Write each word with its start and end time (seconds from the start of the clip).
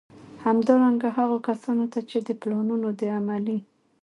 همدارنګه، 0.45 1.09
هغو 1.17 1.37
کسانو 1.47 1.85
ته 1.93 1.99
چي 2.09 2.17
د 2.27 2.29
پلانونو 2.41 2.87
د 2.99 3.01
عملي 3.17 3.57